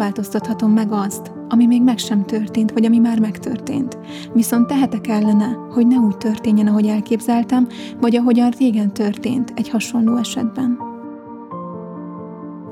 változtathatom 0.00 0.72
meg 0.72 0.92
azt, 0.92 1.32
ami 1.48 1.66
még 1.66 1.82
meg 1.82 1.98
sem 1.98 2.24
történt, 2.24 2.72
vagy 2.72 2.84
ami 2.84 2.98
már 2.98 3.18
megtörtént. 3.18 3.98
Viszont 4.32 4.66
tehetek 4.66 5.06
ellene, 5.06 5.56
hogy 5.70 5.86
ne 5.86 5.96
úgy 5.96 6.16
történjen, 6.16 6.66
ahogy 6.66 6.86
elképzeltem, 6.86 7.66
vagy 8.00 8.16
ahogyan 8.16 8.50
régen 8.58 8.92
történt 8.92 9.52
egy 9.56 9.68
hasonló 9.68 10.16
esetben. 10.16 10.78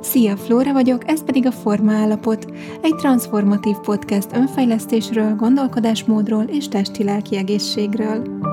Szia, 0.01 0.37
Flóra 0.37 0.73
vagyok, 0.73 1.11
ez 1.11 1.25
pedig 1.25 1.47
a 1.47 1.53
Forma 1.53 1.93
Állapot, 1.93 2.47
egy 2.83 2.95
transformatív 2.95 3.77
podcast 3.77 4.37
önfejlesztésről, 4.37 5.37
gondolkodásmódról 5.37 6.45
és 6.45 6.69
testi-lelki 6.69 7.37
egészségről. 7.37 8.48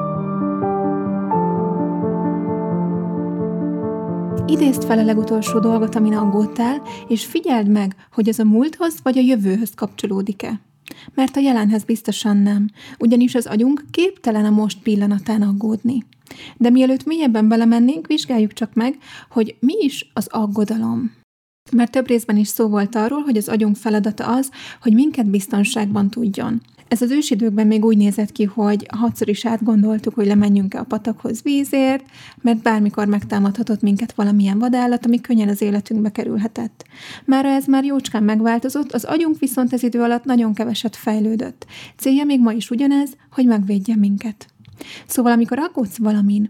Idézd 4.48 4.84
fel 4.84 5.00
a 5.00 5.04
legutolsó 5.04 5.60
dolgot, 5.60 5.96
amin 5.96 6.14
aggódtál, 6.14 6.82
és 7.08 7.26
figyeld 7.26 7.68
meg, 7.68 7.96
hogy 8.12 8.30
az 8.30 8.40
a 8.40 8.44
múlthoz 8.44 8.96
vagy 9.04 9.18
a 9.18 9.22
jövőhöz 9.22 9.72
kapcsolódik-e. 9.76 10.60
Mert 11.14 11.36
a 11.36 11.40
jelenhez 11.40 11.84
biztosan 11.84 12.38
nem, 12.38 12.70
ugyanis 13.00 13.36
az 13.36 13.46
agyunk 13.46 13.86
képtelen 13.92 14.46
a 14.46 14.50
most 14.50 14.82
pillanatán 14.82 15.42
aggódni. 15.42 16.06
De 16.58 16.70
mielőtt 16.70 17.06
mélyebben 17.06 17.48
belemennénk, 17.48 18.08
vizsgáljuk 18.08 18.54
csak 18.54 18.74
meg, 18.74 18.98
hogy 19.30 19.56
mi 19.60 19.74
is 19.80 20.12
az 20.14 20.28
aggodalom. 20.28 21.12
Mert 21.72 21.92
több 21.92 22.08
részben 22.08 22.38
is 22.38 22.48
szó 22.48 22.68
volt 22.68 22.96
arról, 22.96 23.22
hogy 23.22 23.38
az 23.38 23.48
agyunk 23.48 23.76
feladata 23.76 24.36
az, 24.36 24.52
hogy 24.82 24.94
minket 24.94 25.30
biztonságban 25.30 26.10
tudjon. 26.10 26.62
Ez 26.88 27.02
az 27.02 27.12
ősidőkben 27.12 27.68
még 27.68 27.86
úgy 27.86 27.98
nézett 27.98 28.32
ki, 28.32 28.44
hogy 28.44 28.86
hatszor 28.98 29.30
is 29.30 29.46
átgondoltuk, 29.46 30.14
hogy 30.14 30.26
lemenjünk-e 30.26 30.80
a 30.80 30.84
patakhoz 30.84 31.42
vízért, 31.42 32.06
mert 32.42 32.62
bármikor 32.62 33.08
megtámadhatott 33.08 33.82
minket 33.82 34.14
valamilyen 34.14 34.60
vadállat, 34.60 35.06
ami 35.06 35.22
könnyen 35.22 35.50
az 35.50 35.62
életünkbe 35.62 36.12
kerülhetett. 36.12 36.86
Mára 37.26 37.50
ez 37.50 37.66
már 37.66 37.84
jócskán 37.84 38.24
megváltozott, 38.24 38.92
az 38.92 39.04
agyunk 39.04 39.40
viszont 39.40 39.74
ez 39.74 39.84
idő 39.84 40.02
alatt 40.02 40.24
nagyon 40.24 40.54
keveset 40.54 40.96
fejlődött. 40.96 41.66
Célja 41.98 42.24
még 42.24 42.42
ma 42.42 42.52
is 42.52 42.70
ugyanez, 42.70 43.16
hogy 43.32 43.46
megvédje 43.46 43.96
minket. 43.96 44.48
Szóval 45.08 45.32
amikor 45.32 45.60
aggódsz 45.60 45.98
valamin, 45.98 46.50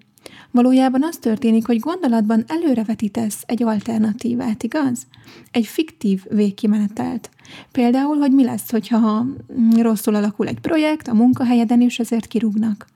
Valójában 0.56 1.03
az 1.03 1.17
történik, 1.17 1.66
hogy 1.66 1.80
gondolatban 1.80 2.44
előrevetítesz 2.48 3.44
egy 3.45 3.64
alternatívát, 3.64 4.64
igaz? 4.64 5.08
Egy 5.52 5.66
fiktív 5.66 6.23
végkimenetelt. 6.30 7.30
Például, 7.72 8.17
hogy 8.17 8.31
mi 8.31 8.44
lesz, 8.44 8.72
hogyha 8.72 9.26
rosszul 9.78 10.16
alakul 10.16 10.48
egy 10.48 10.59
projekt 10.59 11.08
a 11.08 11.14
munkahelyeden, 11.14 11.81
és 11.81 12.00
ezért 12.00 12.28
kirúgnak. 12.28 12.88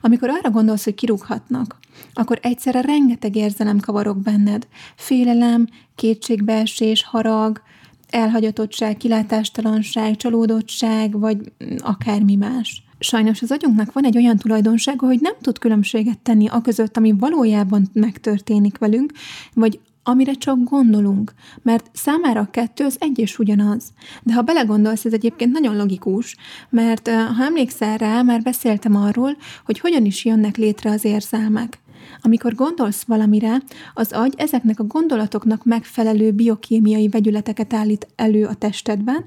Amikor 0.00 0.28
arra 0.28 0.50
gondolsz, 0.50 0.84
hogy 0.84 0.94
kirúghatnak, 0.94 1.78
akkor 2.12 2.38
egyszerre 2.42 2.80
rengeteg 2.80 3.36
érzelem 3.36 3.78
kavarok 3.78 4.18
benned. 4.18 4.66
Félelem, 4.96 5.66
kétségbeesés, 5.94 7.04
harag, 7.04 7.62
elhagyatottság, 8.08 8.96
kilátástalanság, 8.96 10.16
csalódottság, 10.16 11.18
vagy 11.18 11.52
akármi 11.78 12.34
más. 12.34 12.87
Sajnos 12.98 13.42
az 13.42 13.50
agyunknak 13.50 13.92
van 13.92 14.04
egy 14.04 14.16
olyan 14.16 14.36
tulajdonsága, 14.36 15.06
hogy 15.06 15.18
nem 15.20 15.34
tud 15.40 15.58
különbséget 15.58 16.18
tenni 16.18 16.48
a 16.48 16.60
között, 16.60 16.96
ami 16.96 17.12
valójában 17.18 17.88
megtörténik 17.92 18.78
velünk, 18.78 19.12
vagy 19.54 19.80
amire 20.02 20.32
csak 20.32 20.64
gondolunk, 20.64 21.32
mert 21.62 21.90
számára 21.92 22.40
a 22.40 22.50
kettő 22.50 22.84
az 22.84 22.96
egy 23.00 23.18
és 23.18 23.38
ugyanaz. 23.38 23.92
De 24.22 24.32
ha 24.32 24.42
belegondolsz, 24.42 25.04
ez 25.04 25.12
egyébként 25.12 25.52
nagyon 25.52 25.76
logikus, 25.76 26.36
mert 26.70 27.08
ha 27.08 27.44
emlékszel 27.44 27.96
rá, 27.96 28.22
már 28.22 28.42
beszéltem 28.42 28.96
arról, 28.96 29.36
hogy 29.64 29.78
hogyan 29.78 30.04
is 30.04 30.24
jönnek 30.24 30.56
létre 30.56 30.90
az 30.90 31.04
érzelmek. 31.04 31.78
Amikor 32.20 32.54
gondolsz 32.54 33.02
valamire, 33.02 33.62
az 33.94 34.12
agy 34.12 34.34
ezeknek 34.36 34.80
a 34.80 34.84
gondolatoknak 34.84 35.64
megfelelő 35.64 36.30
biokémiai 36.30 37.08
vegyületeket 37.08 37.72
állít 37.72 38.06
elő 38.16 38.44
a 38.44 38.54
testedben, 38.54 39.24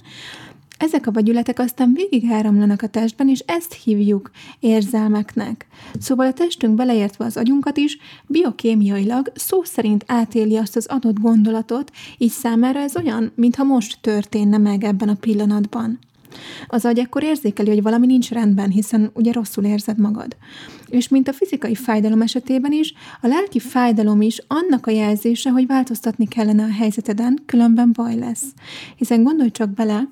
ezek 0.82 1.08
a 1.08 1.12
vegyületek 1.12 1.60
aztán 1.60 1.94
végig 1.94 2.32
áramlanak 2.32 2.82
a 2.82 2.88
testben, 2.88 3.30
és 3.30 3.40
ezt 3.40 3.74
hívjuk 3.74 4.32
érzelmeknek. 4.60 5.68
Szóval 6.00 6.28
a 6.28 6.34
testünk 6.34 6.76
beleértve 6.76 7.26
az 7.26 7.38
agyunkat 7.38 7.78
is 7.78 7.98
biokémiailag 8.28 9.32
szó 9.36 9.64
szerint 9.64 10.04
átéli 10.08 10.58
azt 10.58 10.76
az 10.76 10.86
adott 10.86 11.20
gondolatot, 11.20 11.92
így 12.18 12.30
számára 12.30 12.80
ez 12.80 12.96
olyan, 12.96 13.32
mintha 13.36 13.64
most 13.64 13.98
történne 14.02 14.58
meg 14.58 14.84
ebben 14.84 15.10
a 15.10 15.16
pillanatban. 15.20 16.00
Az 16.68 16.86
agy 16.86 17.00
ekkor 17.00 17.24
érzékeli, 17.24 17.70
hogy 17.70 17.82
valami 17.82 18.06
nincs 18.06 18.30
rendben, 18.30 18.70
hiszen 18.70 19.10
ugye 19.14 19.32
rosszul 19.32 19.64
érzed 19.64 19.98
magad. 20.00 20.36
És 20.90 21.08
mint 21.08 21.28
a 21.28 21.34
fizikai 21.34 21.76
fájdalom 21.76 22.22
esetében 22.22 22.72
is, 22.72 22.94
a 23.22 23.28
lelki 23.28 23.60
fájdalom 23.60 24.22
is 24.22 24.42
annak 24.48 24.88
a 24.88 24.92
jelzése, 24.92 25.50
hogy 25.50 25.68
változtatni 25.68 26.28
kellene 26.28 26.64
a 26.64 26.72
helyzeteden, 26.72 27.40
különben 27.46 27.92
baj 27.94 28.16
lesz. 28.16 28.44
Hiszen 28.96 29.24
gondolj 29.24 29.52
csak 29.52 29.70
bele, 29.70 30.08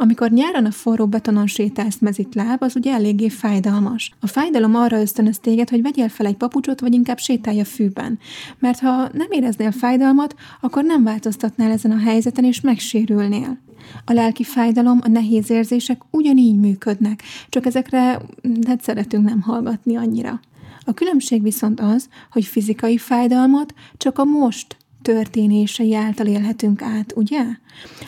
amikor 0.00 0.30
nyáron 0.30 0.64
a 0.64 0.70
forró 0.70 1.06
betonon 1.06 1.46
sétálsz 1.46 1.98
mezitláb, 1.98 2.62
az 2.62 2.76
ugye 2.76 2.92
eléggé 2.92 3.28
fájdalmas. 3.28 4.10
A 4.20 4.26
fájdalom 4.26 4.74
arra 4.74 5.00
ösztönöz 5.00 5.38
téged, 5.38 5.68
hogy 5.68 5.82
vegyél 5.82 6.08
fel 6.08 6.26
egy 6.26 6.36
papucsot, 6.36 6.80
vagy 6.80 6.94
inkább 6.94 7.18
sétálj 7.18 7.60
a 7.60 7.64
fűben. 7.64 8.18
Mert 8.58 8.78
ha 8.78 9.08
nem 9.12 9.26
éreznél 9.30 9.70
fájdalmat, 9.70 10.34
akkor 10.60 10.84
nem 10.84 11.04
változtatnál 11.04 11.70
ezen 11.70 11.90
a 11.90 11.98
helyzeten, 11.98 12.44
és 12.44 12.60
megsérülnél. 12.60 13.58
A 14.04 14.12
lelki 14.12 14.44
fájdalom, 14.44 14.98
a 15.02 15.08
nehéz 15.08 15.50
érzések 15.50 16.02
ugyanígy 16.10 16.58
működnek, 16.58 17.22
csak 17.48 17.66
ezekre 17.66 18.20
hát 18.66 18.82
szeretünk 18.82 19.28
nem 19.28 19.40
hallgatni 19.40 19.96
annyira. 19.96 20.40
A 20.84 20.94
különbség 20.94 21.42
viszont 21.42 21.80
az, 21.80 22.08
hogy 22.30 22.44
fizikai 22.44 22.98
fájdalmat 22.98 23.74
csak 23.96 24.18
a 24.18 24.24
most 24.24 24.76
történései 25.02 25.94
által 25.94 26.26
élhetünk 26.26 26.82
át, 26.82 27.12
ugye? 27.16 27.42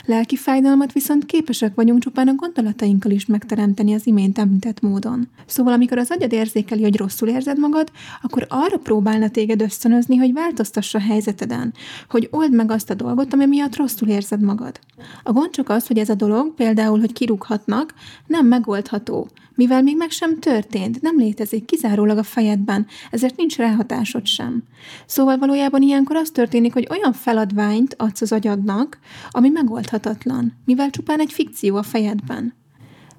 Lelki 0.05 0.35
fájdalmat 0.35 0.91
viszont 0.91 1.25
képesek 1.25 1.75
vagyunk 1.75 2.01
csupán 2.01 2.27
a 2.27 2.35
gondolatainkkal 2.35 3.11
is 3.11 3.25
megteremteni 3.25 3.93
az 3.93 4.07
imént 4.07 4.37
említett 4.37 4.81
módon. 4.81 5.27
Szóval 5.45 5.73
amikor 5.73 5.97
az 5.97 6.11
agyad 6.11 6.31
érzékeli, 6.31 6.81
hogy 6.81 6.97
rosszul 6.97 7.27
érzed 7.27 7.59
magad, 7.59 7.91
akkor 8.21 8.45
arra 8.49 8.77
próbálna 8.77 9.29
téged 9.29 9.61
ösztönözni, 9.61 10.15
hogy 10.15 10.33
változtassa 10.33 10.97
a 10.97 11.01
helyzeteden, 11.01 11.73
hogy 12.09 12.27
old 12.31 12.53
meg 12.53 12.71
azt 12.71 12.89
a 12.89 12.93
dolgot, 12.93 13.33
ami 13.33 13.45
miatt 13.45 13.75
rosszul 13.75 14.07
érzed 14.07 14.41
magad. 14.41 14.79
A 15.23 15.31
gond 15.31 15.49
csak 15.49 15.69
az, 15.69 15.87
hogy 15.87 15.97
ez 15.97 16.09
a 16.09 16.15
dolog, 16.15 16.53
például, 16.53 16.99
hogy 16.99 17.13
kirúghatnak, 17.13 17.93
nem 18.27 18.47
megoldható, 18.47 19.29
mivel 19.55 19.81
még 19.81 19.97
meg 19.97 20.09
sem 20.09 20.39
történt, 20.39 21.01
nem 21.01 21.17
létezik 21.17 21.65
kizárólag 21.65 22.17
a 22.17 22.23
fejedben, 22.23 22.87
ezért 23.11 23.37
nincs 23.37 23.57
ráhatásod 23.57 24.25
sem. 24.25 24.63
Szóval 25.05 25.37
valójában 25.37 25.81
ilyenkor 25.81 26.15
az 26.15 26.29
történik, 26.29 26.73
hogy 26.73 26.87
olyan 26.89 27.13
feladványt 27.13 27.95
adsz 27.97 28.21
az 28.21 28.31
agyadnak, 28.31 28.99
ami 29.29 29.49
megoldhatatlan, 29.49 30.53
mivel 30.65 30.89
csupán 30.89 31.19
egy 31.19 31.33
fikció 31.33 31.75
a 31.75 31.83
fejedben. 31.83 32.53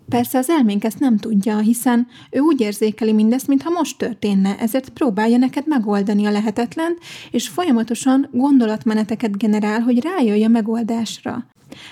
Persze 0.09 0.39
az 0.39 0.51
elménk 0.51 0.85
ezt 0.85 0.99
nem 0.99 1.17
tudja, 1.17 1.59
hiszen 1.59 2.07
ő 2.31 2.39
úgy 2.39 2.61
érzékeli 2.61 3.13
mindezt, 3.13 3.47
mintha 3.49 3.71
most 3.71 3.99
történne, 3.99 4.59
ezért 4.59 4.89
próbálja 4.89 5.37
neked 5.37 5.67
megoldani 5.67 6.27
a 6.27 6.31
lehetetlen, 6.31 6.97
és 7.31 7.49
folyamatosan 7.49 8.29
gondolatmeneteket 8.33 9.39
generál, 9.39 9.81
hogy 9.81 10.03
rájöjj 10.03 10.45
a 10.45 10.49
megoldásra. 10.49 11.47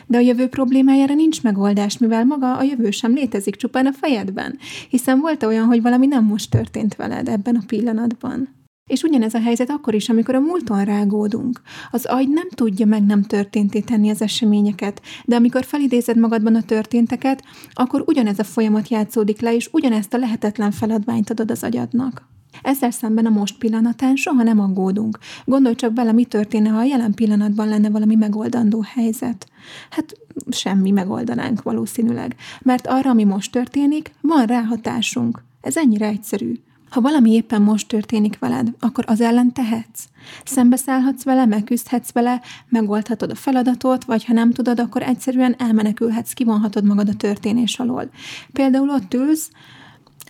De 0.07 0.17
a 0.17 0.21
jövő 0.21 0.49
problémájára 0.49 1.15
nincs 1.15 1.43
megoldás, 1.43 1.99
mivel 1.99 2.25
maga 2.25 2.57
a 2.57 2.63
jövő 2.63 2.91
sem 2.91 3.13
létezik 3.13 3.57
csupán 3.57 3.87
a 3.87 3.93
fejedben, 3.93 4.59
hiszen 4.89 5.21
volt 5.21 5.43
olyan, 5.43 5.67
hogy 5.67 5.83
valami 5.83 6.07
nem 6.07 6.25
most 6.25 6.51
történt 6.51 6.97
veled 6.97 7.29
ebben 7.29 7.57
a 7.57 7.65
pillanatban. 7.67 8.61
És 8.91 9.03
ugyanez 9.03 9.35
a 9.35 9.41
helyzet 9.41 9.71
akkor 9.71 9.95
is, 9.95 10.09
amikor 10.09 10.35
a 10.35 10.41
múlton 10.41 10.85
rágódunk. 10.85 11.61
Az 11.91 12.05
agy 12.05 12.29
nem 12.29 12.49
tudja 12.49 12.87
meg 12.87 13.03
nem 13.07 13.23
történté 13.23 13.81
tenni 13.81 14.11
az 14.11 14.23
eseményeket, 14.23 15.03
de 15.25 15.37
amikor 15.37 15.65
felidézed 15.65 16.19
magadban 16.19 16.55
a 16.55 16.63
történteket, 16.63 17.45
akkor 17.73 18.03
ugyanez 18.07 18.39
a 18.39 18.45
folyamat 18.45 18.89
játszódik 18.89 19.41
le, 19.41 19.55
és 19.55 19.69
ugyanezt 19.73 20.15
a 20.15 20.19
lehetetlen 20.19 20.71
feladványt 20.71 21.31
adod 21.31 21.51
az 21.51 21.63
agyadnak. 21.63 22.31
Ezzel 22.63 22.91
szemben 22.91 23.27
a 23.27 23.31
most 23.31 23.59
pillanatán 23.59 24.17
soha 24.17 24.43
nem 24.43 24.61
aggódunk. 24.61 25.19
Gondolj 25.45 25.75
csak 25.75 25.93
bele, 25.93 26.13
mi 26.13 26.25
történne, 26.25 26.69
ha 26.69 26.79
a 26.79 26.85
jelen 26.85 27.15
pillanatban 27.15 27.69
lenne 27.69 27.91
valami 27.91 28.15
megoldandó 28.15 28.85
helyzet. 28.95 29.47
Hát 29.91 30.15
semmi 30.51 30.91
megoldanánk 30.91 31.63
valószínűleg, 31.63 32.37
mert 32.63 32.87
arra, 32.87 33.11
ami 33.11 33.25
most 33.25 33.53
történik, 33.53 34.15
van 34.21 34.47
ráhatásunk. 34.47 35.43
Ez 35.61 35.77
ennyire 35.77 36.07
egyszerű. 36.07 36.55
Ha 36.93 37.01
valami 37.01 37.33
éppen 37.33 37.63
most 37.63 37.89
történik 37.89 38.39
veled, 38.39 38.73
akkor 38.81 39.05
az 39.07 39.21
ellen 39.21 39.53
tehetsz. 39.53 40.05
Szembeszállhatsz 40.45 41.23
vele, 41.23 41.47
megküzdhetsz 41.47 42.13
vele, 42.13 42.41
megoldhatod 42.69 43.31
a 43.31 43.35
feladatot, 43.35 44.05
vagy 44.05 44.25
ha 44.25 44.33
nem 44.33 44.51
tudod, 44.51 44.81
akkor 44.81 45.03
egyszerűen 45.03 45.55
elmenekülhetsz, 45.59 46.33
kivonhatod 46.33 46.85
magad 46.85 47.09
a 47.09 47.15
történés 47.15 47.79
alól. 47.79 48.11
Például 48.53 48.91
ott 48.91 49.15
ülsz, 49.15 49.51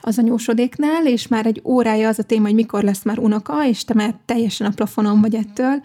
az 0.03 0.19
anyósodéknál, 0.19 1.07
és 1.07 1.29
már 1.29 1.47
egy 1.47 1.61
órája 1.65 2.09
az 2.09 2.19
a 2.19 2.23
téma, 2.23 2.47
hogy 2.47 2.55
mikor 2.55 2.83
lesz 2.83 3.03
már 3.03 3.19
unoka, 3.19 3.67
és 3.67 3.85
te 3.85 3.95
már 3.95 4.15
teljesen 4.25 4.67
a 4.67 4.75
plafonon 4.75 5.21
vagy 5.21 5.35
ettől. 5.35 5.83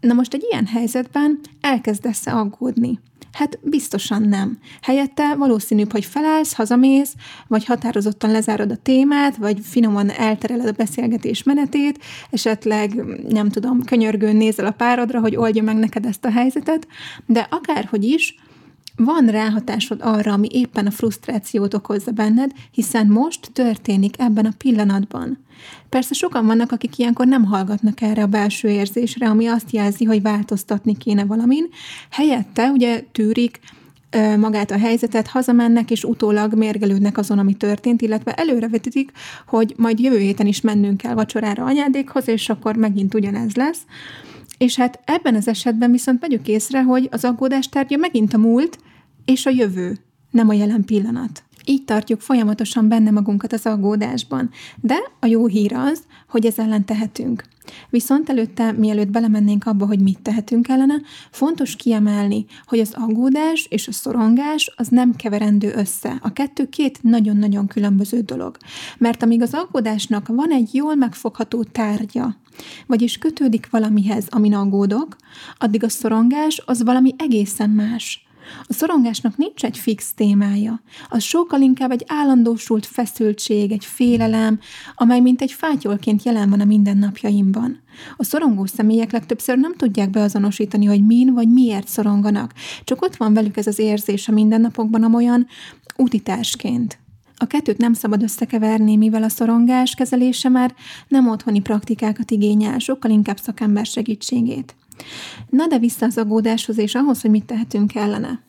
Na 0.00 0.14
most 0.14 0.34
egy 0.34 0.46
ilyen 0.50 0.66
helyzetben 0.66 1.40
elkezdesz 1.60 2.26
aggódni. 2.26 2.98
Hát 3.34 3.58
biztosan 3.62 4.22
nem. 4.22 4.58
Helyette 4.82 5.34
valószínűbb, 5.34 5.92
hogy 5.92 6.04
felállsz, 6.04 6.54
hazamész, 6.54 7.14
vagy 7.46 7.64
határozottan 7.64 8.30
lezárod 8.30 8.70
a 8.70 8.76
témát, 8.76 9.36
vagy 9.36 9.58
finoman 9.62 10.10
eltereled 10.10 10.66
a 10.66 10.72
beszélgetés 10.72 11.42
menetét, 11.42 11.98
esetleg, 12.30 12.94
nem 13.28 13.48
tudom, 13.48 13.82
könyörgőn 13.82 14.36
nézel 14.36 14.66
a 14.66 14.70
párodra, 14.70 15.20
hogy 15.20 15.36
oldja 15.36 15.62
meg 15.62 15.76
neked 15.76 16.06
ezt 16.06 16.24
a 16.24 16.30
helyzetet, 16.30 16.86
de 17.26 17.46
akárhogy 17.50 18.04
is, 18.04 18.34
van 18.96 19.26
ráhatásod 19.26 20.00
arra, 20.02 20.32
ami 20.32 20.48
éppen 20.50 20.86
a 20.86 20.90
frusztrációt 20.90 21.74
okozza 21.74 22.10
benned, 22.10 22.50
hiszen 22.70 23.06
most 23.06 23.50
történik 23.52 24.14
ebben 24.18 24.46
a 24.46 24.54
pillanatban. 24.58 25.38
Persze 25.88 26.14
sokan 26.14 26.46
vannak, 26.46 26.72
akik 26.72 26.98
ilyenkor 26.98 27.26
nem 27.26 27.44
hallgatnak 27.44 28.00
erre 28.00 28.22
a 28.22 28.26
belső 28.26 28.68
érzésre, 28.68 29.28
ami 29.28 29.46
azt 29.46 29.70
jelzi, 29.70 30.04
hogy 30.04 30.22
változtatni 30.22 30.96
kéne 30.96 31.24
valamin. 31.24 31.68
Helyette 32.10 32.70
ugye 32.70 33.04
tűrik, 33.12 33.60
magát 34.38 34.70
a 34.70 34.78
helyzetet, 34.78 35.26
hazamennek, 35.26 35.90
és 35.90 36.04
utólag 36.04 36.54
mérgelődnek 36.54 37.18
azon, 37.18 37.38
ami 37.38 37.54
történt, 37.54 38.02
illetve 38.02 38.32
előrevetítik, 38.32 39.12
hogy 39.46 39.74
majd 39.76 39.98
jövő 39.98 40.18
héten 40.18 40.46
is 40.46 40.60
mennünk 40.60 40.96
kell 40.96 41.14
vacsorára 41.14 41.64
anyádékhoz, 41.64 42.28
és 42.28 42.48
akkor 42.48 42.76
megint 42.76 43.14
ugyanez 43.14 43.54
lesz. 43.54 43.80
És 44.64 44.76
hát 44.76 45.00
ebben 45.04 45.34
az 45.34 45.48
esetben 45.48 45.90
viszont 45.90 46.20
vegyük 46.20 46.48
észre, 46.48 46.82
hogy 46.82 47.08
az 47.10 47.24
aggódás 47.24 47.68
tárgya 47.68 47.96
megint 47.96 48.34
a 48.34 48.38
múlt 48.38 48.78
és 49.24 49.46
a 49.46 49.50
jövő, 49.50 49.98
nem 50.30 50.48
a 50.48 50.52
jelen 50.52 50.84
pillanat. 50.84 51.42
Így 51.64 51.84
tartjuk 51.84 52.20
folyamatosan 52.20 52.88
benne 52.88 53.10
magunkat 53.10 53.52
az 53.52 53.66
aggódásban. 53.66 54.50
De 54.80 54.96
a 55.20 55.26
jó 55.26 55.46
hír 55.46 55.74
az, 55.74 56.02
hogy 56.28 56.46
ez 56.46 56.58
ellen 56.58 56.84
tehetünk. 56.84 57.44
Viszont 57.90 58.28
előtte, 58.28 58.72
mielőtt 58.72 59.08
belemennénk 59.08 59.66
abba, 59.66 59.86
hogy 59.86 60.00
mit 60.00 60.20
tehetünk 60.22 60.68
ellene, 60.68 61.00
fontos 61.30 61.76
kiemelni, 61.76 62.46
hogy 62.66 62.78
az 62.78 62.94
aggódás 62.94 63.66
és 63.70 63.88
a 63.88 63.92
szorongás 63.92 64.72
az 64.76 64.88
nem 64.88 65.16
keverendő 65.16 65.72
össze. 65.76 66.18
A 66.22 66.32
kettő 66.32 66.68
két 66.68 67.02
nagyon-nagyon 67.02 67.66
különböző 67.66 68.20
dolog. 68.20 68.56
Mert 68.98 69.22
amíg 69.22 69.42
az 69.42 69.54
aggódásnak 69.54 70.28
van 70.28 70.50
egy 70.50 70.74
jól 70.74 70.94
megfogható 70.94 71.62
tárgya, 71.62 72.36
vagyis 72.86 73.18
kötődik 73.18 73.68
valamihez, 73.70 74.26
amin 74.28 74.54
aggódok, 74.54 75.16
addig 75.58 75.84
a 75.84 75.88
szorongás 75.88 76.62
az 76.66 76.82
valami 76.82 77.14
egészen 77.18 77.70
más. 77.70 78.23
A 78.62 78.72
szorongásnak 78.72 79.36
nincs 79.36 79.64
egy 79.64 79.78
fix 79.78 80.14
témája. 80.14 80.82
Az 81.08 81.22
sokkal 81.22 81.60
inkább 81.60 81.90
egy 81.90 82.04
állandósult 82.06 82.86
feszültség, 82.86 83.72
egy 83.72 83.84
félelem, 83.84 84.58
amely 84.94 85.20
mint 85.20 85.40
egy 85.40 85.52
fátyolként 85.52 86.22
jelen 86.22 86.50
van 86.50 86.60
a 86.60 86.64
mindennapjaimban. 86.64 87.82
A 88.16 88.24
szorongó 88.24 88.66
személyek 88.66 89.12
legtöbbször 89.12 89.58
nem 89.58 89.74
tudják 89.74 90.10
beazonosítani, 90.10 90.84
hogy 90.84 91.06
min 91.06 91.34
vagy 91.34 91.48
miért 91.48 91.88
szoronganak, 91.88 92.52
csak 92.84 93.02
ott 93.02 93.16
van 93.16 93.34
velük 93.34 93.56
ez 93.56 93.66
az 93.66 93.78
érzés 93.78 94.28
a 94.28 94.32
mindennapokban 94.32 95.02
amolyan 95.02 95.46
utitársként. 95.96 96.98
A 97.36 97.46
kettőt 97.46 97.78
nem 97.78 97.92
szabad 97.92 98.22
összekeverni, 98.22 98.96
mivel 98.96 99.22
a 99.22 99.28
szorongás 99.28 99.94
kezelése 99.94 100.48
már 100.48 100.74
nem 101.08 101.28
otthoni 101.28 101.60
praktikákat 101.60 102.30
igényel, 102.30 102.78
sokkal 102.78 103.10
inkább 103.10 103.38
szakember 103.38 103.86
segítségét. 103.86 104.74
Na 105.48 105.66
de 105.66 105.78
vissza 105.78 106.06
az 106.06 106.18
aggódáshoz 106.18 106.78
és 106.78 106.94
ahhoz, 106.94 107.20
hogy 107.20 107.30
mit 107.30 107.44
tehetünk 107.44 107.94
ellene. 107.94 108.42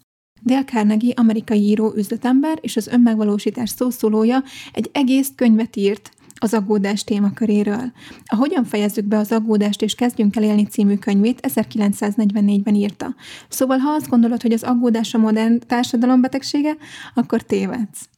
Dale 0.44 0.64
Carnegie, 0.64 1.14
amerikai 1.16 1.62
író, 1.62 1.94
üzletember 1.96 2.58
és 2.62 2.78
az 2.78 2.88
önmegvalósítás 2.88 3.70
szószólója 3.70 4.44
egy 4.74 4.90
egész 4.94 5.32
könyvet 5.36 5.76
írt 5.76 6.12
az 6.40 6.54
aggódás 6.54 7.04
témaköréről. 7.04 7.92
A 8.26 8.36
Hogyan 8.36 8.64
fejezzük 8.64 9.06
be 9.06 9.18
az 9.18 9.32
aggódást 9.32 9.82
és 9.82 9.96
kezdjünk 9.96 10.36
el 10.36 10.44
élni 10.44 10.66
című 10.66 10.96
könyvét 10.96 11.40
1944-ben 11.48 12.76
írta. 12.76 13.16
Szóval 13.50 13.78
ha 13.78 13.90
azt 13.90 14.10
gondolod, 14.10 14.42
hogy 14.42 14.54
az 14.54 14.64
aggódás 14.64 15.14
a 15.14 15.18
modern 15.18 15.60
társadalom 15.68 16.22
betegsége, 16.22 16.78
akkor 17.14 17.42
tévedsz. 17.42 18.10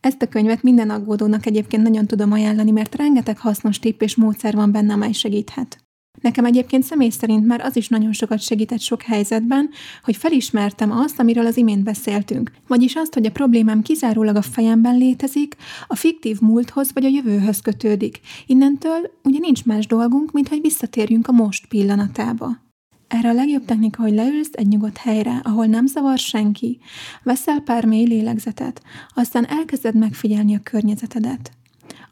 Ezt 0.00 0.22
a 0.22 0.28
könyvet 0.28 0.62
minden 0.62 0.90
aggódónak 0.90 1.46
egyébként 1.46 1.82
nagyon 1.82 2.06
tudom 2.06 2.32
ajánlani, 2.32 2.70
mert 2.70 2.94
rengeteg 2.94 3.38
hasznos 3.38 3.78
tipp 3.78 4.00
és 4.00 4.16
módszer 4.16 4.54
van 4.54 4.72
benne, 4.72 4.92
amely 4.92 5.12
segíthet. 5.12 5.78
Nekem 6.20 6.44
egyébként 6.44 6.82
személy 6.82 7.10
szerint 7.10 7.46
már 7.46 7.60
az 7.60 7.76
is 7.76 7.88
nagyon 7.88 8.12
sokat 8.12 8.40
segített 8.40 8.80
sok 8.80 9.02
helyzetben, 9.02 9.70
hogy 10.02 10.16
felismertem 10.16 10.90
azt, 10.90 11.18
amiről 11.18 11.46
az 11.46 11.56
imént 11.56 11.84
beszéltünk. 11.84 12.52
Vagyis 12.66 12.94
azt, 12.94 13.14
hogy 13.14 13.26
a 13.26 13.30
problémám 13.30 13.82
kizárólag 13.82 14.36
a 14.36 14.42
fejemben 14.42 14.96
létezik, 14.96 15.56
a 15.86 15.94
fiktív 15.94 16.40
múlthoz 16.40 16.92
vagy 16.92 17.04
a 17.04 17.08
jövőhöz 17.08 17.60
kötődik. 17.60 18.20
Innentől 18.46 19.10
ugye 19.24 19.38
nincs 19.38 19.64
más 19.64 19.86
dolgunk, 19.86 20.32
mint 20.32 20.48
hogy 20.48 20.60
visszatérjünk 20.60 21.28
a 21.28 21.32
most 21.32 21.66
pillanatába. 21.66 22.68
Erre 23.08 23.28
a 23.28 23.32
legjobb 23.32 23.64
technika, 23.64 24.02
hogy 24.02 24.14
leülsz 24.14 24.50
egy 24.52 24.68
nyugodt 24.68 24.96
helyre, 24.96 25.40
ahol 25.42 25.66
nem 25.66 25.86
zavar 25.86 26.18
senki, 26.18 26.78
veszel 27.22 27.60
pár 27.60 27.84
mély 27.84 28.06
lélegzetet, 28.06 28.82
aztán 29.14 29.46
elkezded 29.46 29.94
megfigyelni 29.94 30.54
a 30.54 30.60
környezetedet 30.62 31.50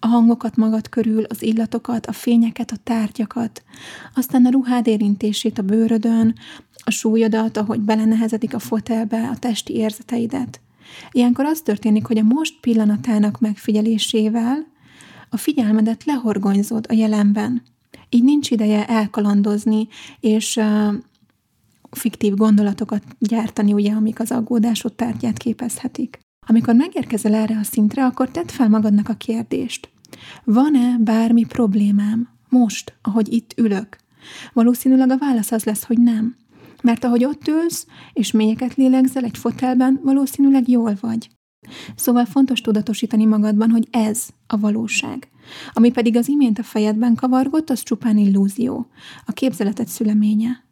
a 0.00 0.06
hangokat 0.06 0.56
magad 0.56 0.88
körül, 0.88 1.24
az 1.24 1.42
illatokat, 1.42 2.06
a 2.06 2.12
fényeket, 2.12 2.70
a 2.70 2.76
tárgyakat, 2.84 3.62
aztán 4.14 4.46
a 4.46 4.50
ruhád 4.50 4.86
érintését 4.86 5.58
a 5.58 5.62
bőrödön, 5.62 6.34
a 6.84 6.90
súlyodat, 6.90 7.56
ahogy 7.56 7.80
belenehezedik 7.80 8.54
a 8.54 8.58
fotelbe, 8.58 9.28
a 9.28 9.36
testi 9.36 9.74
érzeteidet. 9.74 10.60
Ilyenkor 11.10 11.44
az 11.44 11.60
történik, 11.60 12.06
hogy 12.06 12.18
a 12.18 12.22
most 12.22 12.60
pillanatának 12.60 13.40
megfigyelésével 13.40 14.66
a 15.30 15.36
figyelmedet 15.36 16.04
lehorgonyzod 16.04 16.86
a 16.88 16.92
jelenben. 16.92 17.62
Így 18.08 18.24
nincs 18.24 18.50
ideje 18.50 18.86
elkalandozni, 18.86 19.88
és 20.20 20.56
uh, 20.56 20.94
fiktív 21.90 22.34
gondolatokat 22.34 23.02
gyártani, 23.18 23.72
ugye, 23.72 23.92
amik 23.92 24.20
az 24.20 24.30
aggódásod 24.30 24.94
tárgyát 24.94 25.38
képezhetik. 25.38 26.18
Amikor 26.48 26.74
megérkezel 26.74 27.34
erre 27.34 27.58
a 27.58 27.64
szintre, 27.64 28.04
akkor 28.04 28.28
tedd 28.30 28.46
fel 28.46 28.68
magadnak 28.68 29.08
a 29.08 29.14
kérdést. 29.14 29.90
Van-e 30.44 30.96
bármi 30.98 31.44
problémám 31.44 32.28
most, 32.48 32.98
ahogy 33.02 33.32
itt 33.32 33.54
ülök? 33.56 33.96
Valószínűleg 34.52 35.10
a 35.10 35.18
válasz 35.18 35.52
az 35.52 35.64
lesz, 35.64 35.84
hogy 35.84 35.98
nem. 35.98 36.36
Mert 36.82 37.04
ahogy 37.04 37.24
ott 37.24 37.48
ülsz, 37.48 37.86
és 38.12 38.30
mélyeket 38.30 38.74
lélegzel 38.74 39.24
egy 39.24 39.38
fotelben, 39.38 40.00
valószínűleg 40.02 40.68
jól 40.68 40.96
vagy. 41.00 41.30
Szóval 41.94 42.24
fontos 42.24 42.60
tudatosítani 42.60 43.24
magadban, 43.24 43.70
hogy 43.70 43.88
ez 43.90 44.28
a 44.46 44.58
valóság. 44.58 45.28
Ami 45.72 45.90
pedig 45.90 46.16
az 46.16 46.28
imént 46.28 46.58
a 46.58 46.62
fejedben 46.62 47.14
kavargott, 47.14 47.70
az 47.70 47.82
csupán 47.82 48.16
illúzió, 48.16 48.86
a 49.26 49.32
képzeletet 49.32 49.88
szüleménye. 49.88 50.67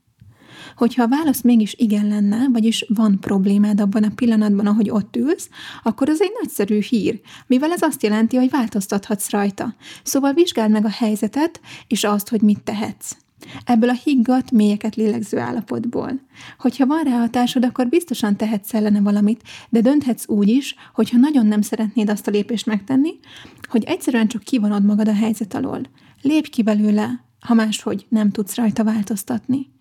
Hogyha 0.76 1.02
a 1.02 1.08
válasz 1.08 1.40
mégis 1.40 1.74
igen 1.78 2.08
lenne, 2.08 2.48
vagyis 2.52 2.84
van 2.88 3.20
problémád 3.20 3.80
abban 3.80 4.02
a 4.02 4.14
pillanatban, 4.14 4.66
ahogy 4.66 4.90
ott 4.90 5.16
ülsz, 5.16 5.48
akkor 5.82 6.08
az 6.08 6.22
egy 6.22 6.32
nagyszerű 6.40 6.80
hír, 6.80 7.20
mivel 7.46 7.72
ez 7.72 7.82
azt 7.82 8.02
jelenti, 8.02 8.36
hogy 8.36 8.50
változtathatsz 8.50 9.30
rajta. 9.30 9.74
Szóval 10.02 10.32
vizsgáld 10.32 10.70
meg 10.70 10.84
a 10.84 10.90
helyzetet, 10.90 11.60
és 11.86 12.04
azt, 12.04 12.28
hogy 12.28 12.40
mit 12.40 12.62
tehetsz. 12.62 13.16
Ebből 13.64 13.88
a 13.88 13.98
higgadt, 14.04 14.50
mélyeket 14.50 14.96
lélegző 14.96 15.38
állapotból. 15.38 16.20
Hogyha 16.58 16.86
van 16.86 17.02
rá 17.02 17.18
hatásod, 17.18 17.64
akkor 17.64 17.88
biztosan 17.88 18.36
tehetsz 18.36 18.74
ellene 18.74 19.00
valamit, 19.00 19.42
de 19.68 19.80
dönthetsz 19.80 20.28
úgy 20.28 20.48
is, 20.48 20.74
hogyha 20.94 21.18
nagyon 21.18 21.46
nem 21.46 21.62
szeretnéd 21.62 22.10
azt 22.10 22.26
a 22.26 22.30
lépést 22.30 22.66
megtenni, 22.66 23.10
hogy 23.68 23.84
egyszerűen 23.84 24.28
csak 24.28 24.42
kivonod 24.42 24.84
magad 24.84 25.08
a 25.08 25.14
helyzet 25.14 25.54
alól. 25.54 25.80
Lépj 26.22 26.50
ki 26.50 26.62
belőle, 26.62 27.24
ha 27.40 27.54
máshogy 27.54 28.06
nem 28.08 28.30
tudsz 28.30 28.54
rajta 28.54 28.84
változtatni. 28.84 29.74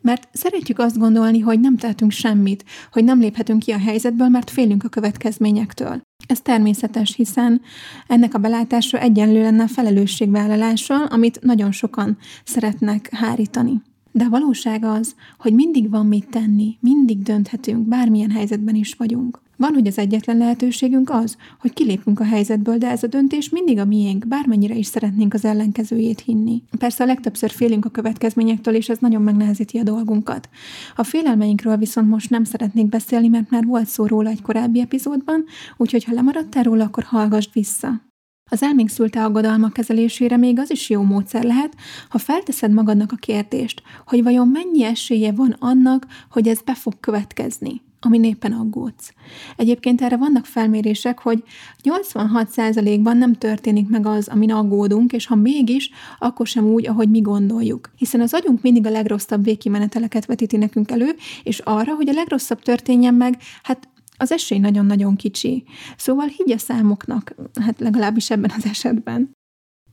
Mert 0.00 0.28
szeretjük 0.32 0.78
azt 0.78 0.98
gondolni, 0.98 1.40
hogy 1.40 1.60
nem 1.60 1.76
tehetünk 1.76 2.10
semmit, 2.10 2.64
hogy 2.92 3.04
nem 3.04 3.20
léphetünk 3.20 3.58
ki 3.62 3.70
a 3.72 3.78
helyzetből, 3.78 4.28
mert 4.28 4.50
félünk 4.50 4.84
a 4.84 4.88
következményektől. 4.88 6.00
Ez 6.26 6.40
természetes, 6.40 7.14
hiszen 7.14 7.60
ennek 8.06 8.34
a 8.34 8.38
belátása 8.38 8.98
egyenlő 8.98 9.42
lenne 9.42 9.62
a 9.62 9.68
felelősségvállalással, 9.68 11.04
amit 11.04 11.42
nagyon 11.42 11.72
sokan 11.72 12.18
szeretnek 12.44 13.08
hárítani. 13.12 13.82
De 14.12 14.24
a 14.24 14.28
valóság 14.28 14.84
az, 14.84 15.14
hogy 15.38 15.52
mindig 15.52 15.90
van 15.90 16.06
mit 16.06 16.28
tenni, 16.28 16.76
mindig 16.80 17.22
dönthetünk, 17.22 17.88
bármilyen 17.88 18.30
helyzetben 18.30 18.74
is 18.74 18.94
vagyunk. 18.94 19.40
Van, 19.56 19.74
hogy 19.74 19.86
az 19.86 19.98
egyetlen 19.98 20.36
lehetőségünk 20.36 21.10
az, 21.10 21.36
hogy 21.60 21.72
kilépünk 21.72 22.20
a 22.20 22.24
helyzetből, 22.24 22.78
de 22.78 22.90
ez 22.90 23.02
a 23.02 23.06
döntés 23.06 23.48
mindig 23.48 23.78
a 23.78 23.84
miénk, 23.84 24.28
bármennyire 24.28 24.74
is 24.74 24.86
szeretnénk 24.86 25.34
az 25.34 25.44
ellenkezőjét 25.44 26.20
hinni. 26.20 26.62
Persze 26.78 27.04
a 27.04 27.06
legtöbbször 27.06 27.50
félünk 27.50 27.84
a 27.84 27.88
következményektől, 27.90 28.74
és 28.74 28.88
ez 28.88 28.98
nagyon 28.98 29.22
megnehezíti 29.22 29.78
a 29.78 29.82
dolgunkat. 29.82 30.48
A 30.96 31.02
félelmeinkről 31.02 31.76
viszont 31.76 32.08
most 32.08 32.30
nem 32.30 32.44
szeretnék 32.44 32.88
beszélni, 32.88 33.28
mert 33.28 33.50
már 33.50 33.64
volt 33.64 33.86
szó 33.86 34.06
róla 34.06 34.28
egy 34.28 34.42
korábbi 34.42 34.80
epizódban, 34.80 35.44
úgyhogy 35.76 36.04
ha 36.04 36.12
lemaradtál 36.12 36.62
róla, 36.62 36.84
akkor 36.84 37.02
hallgass 37.02 37.48
vissza. 37.52 38.10
Az 38.50 38.62
elménk 38.62 38.88
szülte 38.88 39.24
aggodalmak 39.24 39.72
kezelésére 39.72 40.36
még 40.36 40.58
az 40.58 40.70
is 40.70 40.90
jó 40.90 41.02
módszer 41.02 41.44
lehet, 41.44 41.74
ha 42.08 42.18
felteszed 42.18 42.72
magadnak 42.72 43.12
a 43.12 43.16
kérdést, 43.16 43.82
hogy 44.06 44.22
vajon 44.22 44.48
mennyi 44.48 44.84
esélye 44.84 45.32
van 45.32 45.56
annak, 45.58 46.06
hogy 46.30 46.48
ez 46.48 46.60
be 46.62 46.74
fog 46.74 47.00
következni 47.00 47.82
amin 48.04 48.24
éppen 48.24 48.52
aggódsz. 48.52 49.12
Egyébként 49.56 50.00
erre 50.00 50.16
vannak 50.16 50.44
felmérések, 50.44 51.18
hogy 51.18 51.42
86%-ban 51.82 53.16
nem 53.16 53.32
történik 53.32 53.88
meg 53.88 54.06
az, 54.06 54.28
amin 54.28 54.52
aggódunk, 54.52 55.12
és 55.12 55.26
ha 55.26 55.34
mégis, 55.34 55.90
akkor 56.18 56.46
sem 56.46 56.64
úgy, 56.64 56.88
ahogy 56.88 57.08
mi 57.08 57.20
gondoljuk. 57.20 57.90
Hiszen 57.96 58.20
az 58.20 58.34
agyunk 58.34 58.62
mindig 58.62 58.86
a 58.86 58.90
legrosszabb 58.90 59.44
végkimeneteleket 59.44 60.26
vetíti 60.26 60.56
nekünk 60.56 60.90
elő, 60.90 61.14
és 61.42 61.58
arra, 61.58 61.94
hogy 61.94 62.08
a 62.08 62.12
legrosszabb 62.12 62.62
történjen 62.62 63.14
meg, 63.14 63.38
hát 63.62 63.88
az 64.16 64.32
esély 64.32 64.58
nagyon-nagyon 64.58 65.16
kicsi. 65.16 65.64
Szóval 65.96 66.26
higgy 66.26 66.52
a 66.52 66.58
számoknak, 66.58 67.34
hát 67.60 67.80
legalábbis 67.80 68.30
ebben 68.30 68.50
az 68.56 68.64
esetben. 68.64 69.30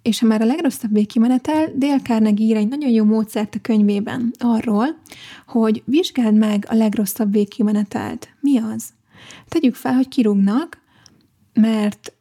És 0.10 0.20
ha 0.20 0.26
már 0.26 0.42
a 0.42 0.46
legrosszabb 0.46 0.94
végkimenetel, 0.94 1.72
Dale 1.78 2.00
Carnegie 2.00 2.46
ír 2.46 2.56
egy 2.56 2.68
nagyon 2.68 2.90
jó 2.90 3.04
módszert 3.04 3.56
a 3.56 3.60
könyvében 3.62 4.34
arról, 4.40 4.88
hogy 5.48 5.84
vizsgáld 5.86 6.36
meg 6.36 6.66
a 6.70 6.74
legrosszabb 6.74 7.32
végkimenetelt. 7.32 8.30
Mi 8.40 8.58
az? 8.58 8.90
Tegyük 9.48 9.76
fel, 9.76 9.94
hogy 9.94 10.08
kirúgnak, 10.08 10.82
mert 11.54 12.14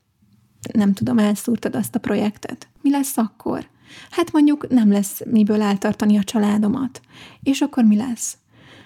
nem 0.73 0.93
tudom, 0.93 1.19
elszúrtad 1.19 1.75
azt 1.75 1.95
a 1.95 1.99
projektet. 1.99 2.69
Mi 2.83 2.91
lesz 2.91 3.17
akkor? 3.17 3.69
Hát 4.11 4.33
mondjuk 4.33 4.69
nem 4.69 4.93
lesz 4.93 5.21
miből 5.31 5.63
eltartani 5.63 6.19
a 6.19 6.25
családomat. 6.25 7.01
És 7.43 7.61
akkor 7.61 7.85
mi 7.85 7.97
lesz? 7.97 8.37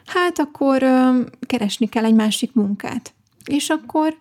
Hát 0.07 0.39
akkor 0.39 0.83
ö, 0.83 1.21
keresni 1.41 1.89
kell 1.89 2.05
egy 2.05 2.15
másik 2.15 2.53
munkát. 2.53 3.15
És 3.45 3.69
akkor, 3.69 4.17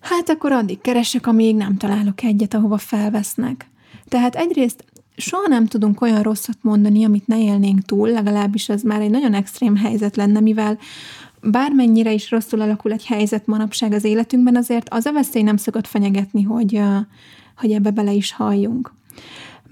hát 0.00 0.28
akkor 0.28 0.52
addig 0.52 0.80
keresek, 0.80 1.26
amíg 1.26 1.56
nem 1.56 1.76
találok 1.76 2.22
egyet, 2.22 2.54
ahova 2.54 2.78
felvesznek. 2.78 3.70
Tehát 4.12 4.34
egyrészt 4.34 4.84
soha 5.16 5.46
nem 5.48 5.66
tudunk 5.66 6.00
olyan 6.00 6.22
rosszat 6.22 6.56
mondani, 6.60 7.04
amit 7.04 7.26
ne 7.26 7.42
élnénk 7.42 7.82
túl, 7.82 8.08
legalábbis 8.08 8.68
ez 8.68 8.82
már 8.82 9.00
egy 9.00 9.10
nagyon 9.10 9.34
extrém 9.34 9.76
helyzet 9.76 10.16
lenne, 10.16 10.40
mivel 10.40 10.78
bármennyire 11.42 12.12
is 12.12 12.30
rosszul 12.30 12.60
alakul 12.60 12.92
egy 12.92 13.06
helyzet 13.06 13.46
manapság 13.46 13.92
az 13.92 14.04
életünkben, 14.04 14.56
azért 14.56 14.88
az 14.88 15.06
a 15.06 15.12
veszély 15.12 15.42
nem 15.42 15.56
szokott 15.56 15.86
fenyegetni, 15.86 16.42
hogy, 16.42 16.80
hogy 17.56 17.72
ebbe 17.72 17.90
bele 17.90 18.12
is 18.12 18.32
halljunk. 18.32 18.92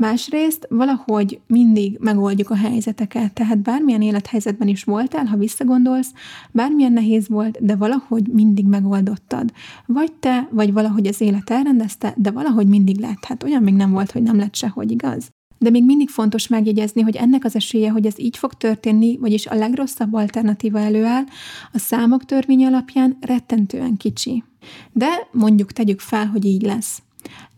Másrészt 0.01 0.67
valahogy 0.71 1.41
mindig 1.47 1.97
megoldjuk 1.99 2.51
a 2.51 2.57
helyzeteket, 2.57 3.33
tehát 3.33 3.59
bármilyen 3.59 4.03
élethelyzetben 4.03 4.69
is 4.69 4.85
voltál, 4.85 5.25
ha 5.25 5.37
visszagondolsz, 5.37 6.13
bármilyen 6.53 6.93
nehéz 6.93 7.29
volt, 7.29 7.65
de 7.65 7.77
valahogy 7.77 8.29
mindig 8.33 8.67
megoldottad. 8.67 9.53
Vagy 9.87 10.13
te, 10.13 10.49
vagy 10.51 10.73
valahogy 10.73 11.07
az 11.07 11.21
élet 11.21 11.51
elrendezte, 11.51 12.15
de 12.17 12.31
valahogy 12.31 12.67
mindig 12.67 12.99
lett. 12.99 13.25
Hát 13.25 13.43
olyan 13.43 13.63
még 13.63 13.75
nem 13.75 13.91
volt, 13.91 14.11
hogy 14.11 14.23
nem 14.23 14.37
lett 14.37 14.55
sehogy, 14.55 14.91
igaz? 14.91 15.29
De 15.59 15.71
még 15.71 15.85
mindig 15.85 16.09
fontos 16.09 16.49
megjegyezni, 16.49 17.01
hogy 17.01 17.17
ennek 17.17 17.45
az 17.45 17.57
esélye, 17.57 17.91
hogy 17.91 18.07
ez 18.07 18.19
így 18.19 18.37
fog 18.37 18.55
történni, 18.55 19.19
vagyis 19.19 19.47
a 19.47 19.55
legrosszabb 19.55 20.15
alternatíva 20.15 20.79
előáll, 20.79 21.25
a 21.73 21.79
számok 21.79 22.25
törvény 22.25 22.65
alapján 22.65 23.17
rettentően 23.21 23.97
kicsi. 23.97 24.45
De 24.93 25.09
mondjuk 25.33 25.73
tegyük 25.73 26.01
fel, 26.01 26.27
hogy 26.27 26.45
így 26.45 26.63
lesz. 26.63 27.03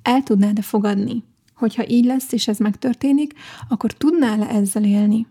El 0.02 0.22
tudnád-e 0.22 0.62
fogadni, 0.62 1.22
hogyha 1.62 1.88
így 1.88 2.04
lesz, 2.04 2.33
és 2.33 2.49
ez 2.49 2.59
megtörténik, 2.59 3.33
akkor 3.69 3.92
tudnál-e 3.92 4.47
ezzel 4.47 4.85
élni? 4.85 5.26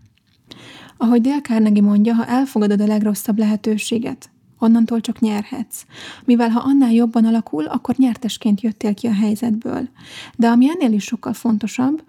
Ahogy 0.98 1.22
Dale 1.22 1.42
Carnegie 1.42 1.82
mondja, 1.82 2.14
ha 2.14 2.26
elfogadod 2.26 2.82
a 2.82 2.86
legrosszabb 2.86 3.38
lehetőséget, 3.38 4.30
onnantól 4.60 5.02
csak 5.02 5.20
nyerhetsz. 5.20 5.86
Mivel 6.26 6.50
ha 6.50 6.60
annál 6.60 6.92
jobban 6.92 7.26
alakul, 7.26 7.66
akkor 7.66 7.96
nyertesként 7.98 8.62
jöttél 8.62 8.94
ki 8.94 9.08
a 9.08 9.14
helyzetből. 9.14 9.90
De 10.36 10.48
ami 10.48 10.70
ennél 10.70 10.94
is 10.94 11.04
sokkal 11.04 11.34
fontosabb, 11.34 12.04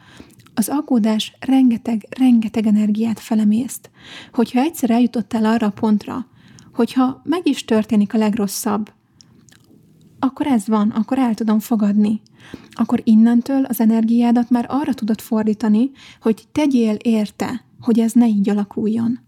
az 0.55 0.69
aggódás 0.69 1.33
rengeteg, 1.41 2.07
rengeteg 2.19 2.67
energiát 2.67 3.21
felemészt. 3.21 3.91
Hogyha 4.33 4.61
egyszer 4.61 4.91
eljutottál 4.91 5.45
arra 5.45 5.67
a 5.67 5.71
pontra, 5.71 6.27
hogyha 6.75 7.21
meg 7.25 7.41
is 7.49 7.65
történik 7.65 8.15
a 8.15 8.19
legrosszabb, 8.19 8.93
akkor 10.23 10.47
ez 10.47 10.67
van, 10.67 10.91
akkor 10.91 11.19
el 11.19 11.35
tudom 11.35 11.59
fogadni. 11.59 12.21
Akkor 12.71 13.01
innentől 13.05 13.65
az 13.65 13.81
energiádat 13.81 14.51
már 14.51 14.67
arra 14.69 14.95
tudod 14.95 15.21
fordítani, 15.21 15.91
hogy 16.21 16.45
tegyél 16.53 16.95
érte, 16.95 17.65
hogy 17.81 18.01
ez 18.01 18.13
ne 18.13 18.27
így 18.27 18.49
alakuljon. 18.49 19.21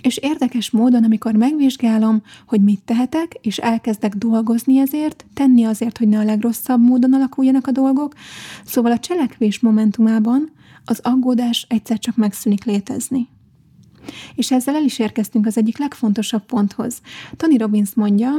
És 0.00 0.16
érdekes 0.16 0.70
módon, 0.70 1.04
amikor 1.04 1.34
megvizsgálom, 1.34 2.22
hogy 2.46 2.60
mit 2.60 2.82
tehetek, 2.84 3.32
és 3.40 3.58
elkezdek 3.58 4.14
dolgozni 4.14 4.78
ezért, 4.78 5.24
tenni 5.34 5.64
azért, 5.64 5.98
hogy 5.98 6.08
ne 6.08 6.18
a 6.18 6.24
legrosszabb 6.24 6.80
módon 6.80 7.12
alakuljanak 7.12 7.66
a 7.66 7.70
dolgok, 7.70 8.14
szóval 8.64 8.92
a 8.92 8.98
cselekvés 8.98 9.60
momentumában 9.60 10.50
az 10.84 11.00
aggódás 11.02 11.66
egyszer 11.68 11.98
csak 11.98 12.16
megszűnik 12.16 12.64
létezni. 12.64 13.28
És 14.34 14.50
ezzel 14.50 14.74
el 14.74 14.84
is 14.84 14.98
érkeztünk 14.98 15.46
az 15.46 15.56
egyik 15.56 15.78
legfontosabb 15.78 16.44
ponthoz. 16.44 17.00
Tony 17.36 17.56
Robbins 17.56 17.94
mondja, 17.94 18.30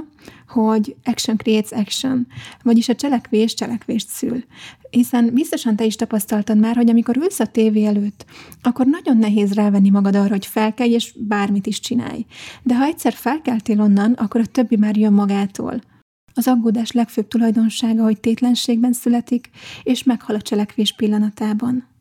hogy 0.48 0.96
action 1.04 1.38
creates 1.38 1.72
action, 1.72 2.28
vagyis 2.64 2.90
a 2.90 2.96
cselekvés 2.96 3.54
cselekvést 3.54 4.08
szül. 4.08 4.44
Hiszen 4.90 5.34
biztosan 5.34 5.76
te 5.76 5.86
is 5.86 5.96
tapasztaltad 5.96 6.58
már, 6.58 6.76
hogy 6.76 6.90
amikor 6.90 7.18
ülsz 7.18 7.40
a 7.40 7.46
tévé 7.46 7.86
előtt, 7.86 8.26
akkor 8.62 8.86
nagyon 8.86 9.18
nehéz 9.18 9.54
rávenni 9.54 9.90
magad 9.90 10.16
arra, 10.16 10.30
hogy 10.30 10.46
felkelj 10.46 10.92
és 10.92 11.14
bármit 11.28 11.68
is 11.68 11.80
csinálj. 11.80 12.26
De 12.64 12.76
ha 12.76 12.84
egyszer 12.84 13.14
felkeltél 13.14 13.82
onnan, 13.82 14.12
akkor 14.12 14.42
a 14.42 14.46
többi 14.46 14.76
már 14.76 14.98
jön 14.98 15.14
magától. 15.14 15.82
Az 16.34 16.48
aggódás 16.48 16.92
legfőbb 16.92 17.28
tulajdonsága, 17.28 18.04
hogy 18.04 18.20
tétlenségben 18.20 18.94
születik, 18.94 19.50
és 19.84 20.04
meghal 20.04 20.36
a 20.36 20.42
cselekvés 20.42 20.96
pillanatában. 20.96 21.97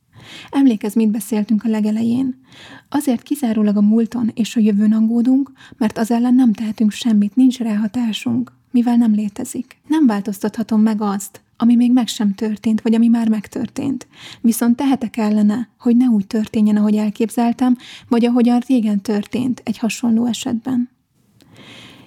Emlékezz, 0.51 0.95
mit 0.95 1.11
beszéltünk 1.11 1.65
a 1.65 1.69
legelején. 1.69 2.41
Azért 2.89 3.23
kizárólag 3.23 3.77
a 3.77 3.81
múlton 3.81 4.31
és 4.35 4.57
a 4.57 4.61
jövőn 4.61 4.93
aggódunk, 4.93 5.53
mert 5.77 5.99
az 5.99 6.11
ellen 6.11 6.35
nem 6.35 6.53
tehetünk 6.53 6.91
semmit, 6.91 7.37
nincs 7.37 7.59
ráhatásunk, 7.59 8.53
mivel 8.71 8.97
nem 8.97 9.15
létezik. 9.15 9.77
Nem 9.87 10.07
változtathatom 10.07 10.81
meg 10.81 11.01
azt, 11.01 11.41
ami 11.57 11.75
még 11.75 11.93
meg 11.93 12.07
sem 12.07 12.35
történt, 12.35 12.81
vagy 12.81 12.95
ami 12.95 13.09
már 13.09 13.29
megtörtént. 13.29 14.07
Viszont 14.41 14.77
tehetek 14.77 15.17
ellene, 15.17 15.69
hogy 15.79 15.97
ne 15.97 16.07
úgy 16.07 16.27
történjen, 16.27 16.77
ahogy 16.77 16.97
elképzeltem, 16.97 17.77
vagy 18.09 18.25
ahogyan 18.25 18.63
régen 18.67 19.01
történt 19.01 19.61
egy 19.65 19.79
hasonló 19.79 20.27
esetben. 20.27 20.89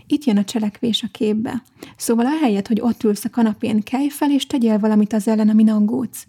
Itt 0.08 0.24
jön 0.24 0.38
a 0.38 0.44
cselekvés 0.44 1.04
a 1.04 1.08
képbe. 1.12 1.64
Szóval 2.00 2.26
ahelyett, 2.26 2.68
hogy 2.68 2.82
ott 2.82 3.04
ülsz 3.04 3.26
a 3.26 3.30
kanapén, 3.30 3.84
kelj 3.84 4.10
fel 4.10 4.32
és 4.32 4.46
tegyél 4.46 4.80
valamit 4.80 5.14
az 5.14 5.28
ellen, 5.28 5.50
amin 5.50 5.70
aggódsz. 5.70 6.28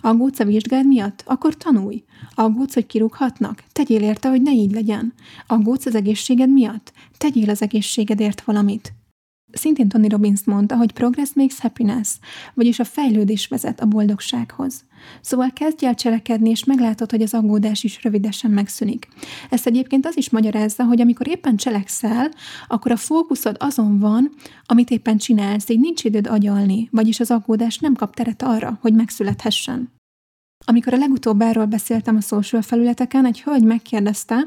Aggódsz 0.00 0.38
a 0.38 0.44
vizsgád 0.44 0.86
miatt? 0.86 1.22
Akkor 1.26 1.56
tanulj. 1.56 2.02
Aggódsz, 2.34 2.74
hogy 2.74 2.86
kirúghatnak? 2.86 3.62
Tegyél 3.72 4.02
érte, 4.02 4.28
hogy 4.28 4.42
ne 4.42 4.52
így 4.52 4.72
legyen. 4.72 5.14
Aggódsz 5.46 5.86
az 5.86 5.94
egészséged 5.94 6.50
miatt? 6.50 6.92
Tegyél 7.18 7.50
az 7.50 7.62
egészségedért 7.62 8.40
valamit. 8.40 8.92
Szintén 9.52 9.88
Tony 9.88 10.06
Robbins 10.08 10.44
mondta, 10.44 10.76
hogy 10.76 10.92
progress 10.92 11.30
makes 11.34 11.60
happiness, 11.60 12.18
vagyis 12.54 12.78
a 12.78 12.84
fejlődés 12.84 13.46
vezet 13.46 13.80
a 13.80 13.86
boldogsághoz. 13.86 14.84
Szóval 15.20 15.50
kezdj 15.52 15.86
el 15.86 15.94
cselekedni, 15.94 16.50
és 16.50 16.64
meglátod, 16.64 17.10
hogy 17.10 17.22
az 17.22 17.34
aggódás 17.34 17.84
is 17.84 18.02
rövidesen 18.02 18.50
megszűnik. 18.50 19.08
Ezt 19.50 19.66
egyébként 19.66 20.06
az 20.06 20.16
is 20.16 20.30
magyarázza, 20.30 20.84
hogy 20.84 21.00
amikor 21.00 21.28
éppen 21.28 21.56
cselekszel, 21.56 22.30
akkor 22.68 22.92
a 22.92 22.96
fókuszod 22.96 23.56
azon 23.58 23.98
van, 23.98 24.30
amit 24.66 24.90
éppen 24.90 25.16
csinálsz, 25.16 25.68
így 25.68 25.80
nincs 25.80 26.04
időd 26.04 26.26
agyalni, 26.26 26.88
vagyis 26.92 27.20
az 27.20 27.30
aggódás 27.30 27.78
nem 27.78 27.94
kap 27.94 28.14
teret 28.14 28.42
arra, 28.42 28.78
hogy 28.80 28.94
megszülethessen. 28.94 29.92
Amikor 30.64 30.94
a 30.94 30.96
legutóbb 30.96 31.40
erről 31.40 31.66
beszéltem 31.66 32.16
a 32.16 32.20
social 32.20 32.62
felületeken, 32.62 33.26
egy 33.26 33.42
hölgy 33.42 33.64
megkérdezte, 33.64 34.46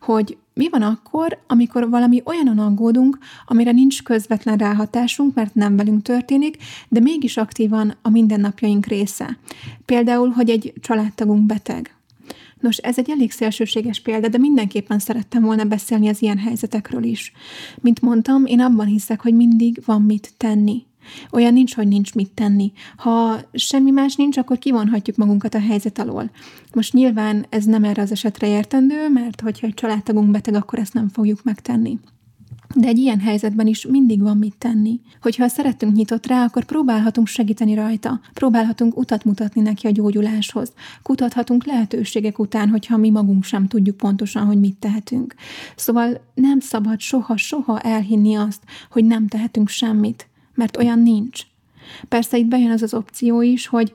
hogy 0.00 0.36
mi 0.54 0.68
van 0.68 0.82
akkor, 0.82 1.38
amikor 1.46 1.90
valami 1.90 2.22
olyanon 2.24 2.58
aggódunk, 2.58 3.18
amire 3.46 3.72
nincs 3.72 4.02
közvetlen 4.02 4.56
ráhatásunk, 4.56 5.34
mert 5.34 5.54
nem 5.54 5.76
velünk 5.76 6.02
történik, 6.02 6.56
de 6.88 7.00
mégis 7.00 7.36
aktívan 7.36 7.94
a 8.02 8.10
mindennapjaink 8.10 8.86
része. 8.86 9.38
Például, 9.84 10.28
hogy 10.28 10.50
egy 10.50 10.72
családtagunk 10.80 11.46
beteg. 11.46 11.94
Nos, 12.60 12.76
ez 12.76 12.98
egy 12.98 13.10
elég 13.10 13.30
szélsőséges 13.30 14.00
példa, 14.00 14.28
de 14.28 14.38
mindenképpen 14.38 14.98
szerettem 14.98 15.42
volna 15.42 15.64
beszélni 15.64 16.08
az 16.08 16.22
ilyen 16.22 16.38
helyzetekről 16.38 17.02
is. 17.02 17.32
Mint 17.80 18.00
mondtam, 18.00 18.46
én 18.46 18.60
abban 18.60 18.86
hiszek, 18.86 19.20
hogy 19.20 19.34
mindig 19.34 19.82
van 19.84 20.02
mit 20.02 20.32
tenni. 20.36 20.84
Olyan 21.32 21.52
nincs, 21.52 21.74
hogy 21.74 21.88
nincs 21.88 22.14
mit 22.14 22.30
tenni. 22.30 22.72
Ha 22.96 23.40
semmi 23.52 23.90
más 23.90 24.16
nincs, 24.16 24.36
akkor 24.36 24.58
kivonhatjuk 24.58 25.16
magunkat 25.16 25.54
a 25.54 25.60
helyzet 25.60 25.98
alól. 25.98 26.30
Most 26.74 26.92
nyilván 26.92 27.46
ez 27.48 27.64
nem 27.64 27.84
erre 27.84 28.02
az 28.02 28.10
esetre 28.10 28.48
értendő, 28.48 29.08
mert 29.08 29.40
hogyha 29.40 29.66
egy 29.66 29.74
családtagunk 29.74 30.30
beteg, 30.30 30.54
akkor 30.54 30.78
ezt 30.78 30.94
nem 30.94 31.08
fogjuk 31.08 31.44
megtenni. 31.44 31.98
De 32.74 32.86
egy 32.86 32.98
ilyen 32.98 33.20
helyzetben 33.20 33.66
is 33.66 33.86
mindig 33.86 34.22
van 34.22 34.36
mit 34.36 34.54
tenni. 34.58 35.00
Hogyha 35.20 35.48
szeretünk 35.48 35.94
nyitott 35.94 36.26
rá, 36.26 36.44
akkor 36.44 36.64
próbálhatunk 36.64 37.26
segíteni 37.26 37.74
rajta, 37.74 38.20
próbálhatunk 38.32 38.96
utat 38.96 39.24
mutatni 39.24 39.60
neki 39.60 39.86
a 39.86 39.90
gyógyuláshoz, 39.90 40.72
kutathatunk 41.02 41.64
lehetőségek 41.64 42.38
után, 42.38 42.68
hogyha 42.68 42.96
mi 42.96 43.10
magunk 43.10 43.44
sem 43.44 43.66
tudjuk 43.66 43.96
pontosan, 43.96 44.46
hogy 44.46 44.58
mit 44.60 44.76
tehetünk. 44.76 45.34
Szóval 45.76 46.20
nem 46.34 46.60
szabad 46.60 47.00
soha-soha 47.00 47.80
elhinni 47.80 48.34
azt, 48.34 48.62
hogy 48.90 49.04
nem 49.04 49.26
tehetünk 49.26 49.68
semmit 49.68 50.26
mert 50.54 50.76
olyan 50.76 50.98
nincs. 50.98 51.40
Persze 52.08 52.38
itt 52.38 52.46
bejön 52.46 52.70
az 52.70 52.82
az 52.82 52.94
opció 52.94 53.42
is, 53.42 53.66
hogy 53.66 53.92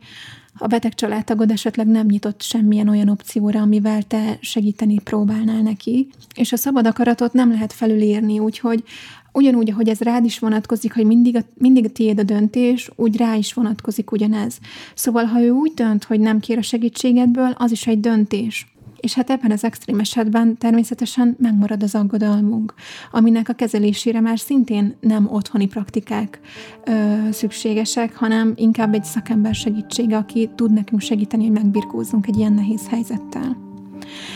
a 0.60 0.68
beteg 0.68 0.96
családtagod 0.96 1.52
esetleg 1.52 1.88
nem 1.88 2.06
nyitott 2.06 2.42
semmilyen 2.42 2.88
olyan 2.88 3.10
opcióra, 3.10 3.62
amivel 3.62 4.04
te 4.04 4.38
segíteni 4.42 5.00
próbálnál 5.00 5.62
neki, 5.62 6.08
és 6.36 6.52
a 6.52 6.58
szabad 6.58 6.88
akaratot 6.88 7.34
nem 7.34 7.52
lehet 7.52 7.74
felülírni, 7.74 8.40
úgyhogy 8.40 8.84
ugyanúgy, 9.32 9.70
ahogy 9.70 9.90
ez 9.90 10.00
rád 10.00 10.26
is 10.26 10.40
vonatkozik, 10.40 10.94
hogy 10.94 11.06
mindig 11.06 11.36
a, 11.36 11.42
mindig 11.54 11.86
a 11.86 11.90
tiéd 11.90 12.20
a 12.20 12.24
döntés, 12.24 12.90
úgy 12.96 13.18
rá 13.18 13.36
is 13.36 13.54
vonatkozik 13.54 14.12
ugyanez. 14.12 14.60
Szóval, 14.96 15.24
ha 15.24 15.42
ő 15.42 15.50
úgy 15.50 15.72
dönt, 15.74 16.04
hogy 16.04 16.20
nem 16.20 16.40
kér 16.40 16.58
a 16.58 16.62
segítségedből, 16.62 17.56
az 17.58 17.72
is 17.72 17.88
egy 17.88 18.00
döntés. 18.00 18.77
És 19.00 19.14
hát 19.14 19.30
ebben 19.30 19.52
az 19.52 19.64
extrém 19.64 20.00
esetben 20.00 20.58
természetesen 20.58 21.36
megmarad 21.40 21.84
az 21.84 21.96
aggodalmunk, 21.96 22.74
aminek 23.12 23.50
a 23.50 23.54
kezelésére 23.54 24.20
már 24.20 24.40
szintén 24.40 24.96
nem 25.00 25.28
otthoni 25.32 25.68
praktikák 25.68 26.40
ö, 26.86 27.16
szükségesek, 27.32 28.16
hanem 28.16 28.54
inkább 28.56 28.94
egy 28.94 29.04
szakember 29.04 29.56
segítsége, 29.56 30.18
aki 30.18 30.50
tud 30.56 30.74
nekünk 30.74 31.02
segíteni, 31.02 31.44
hogy 31.44 31.54
megbirkózzunk 31.54 32.28
egy 32.28 32.38
ilyen 32.38 32.54
nehéz 32.54 32.88
helyzettel. 32.88 33.66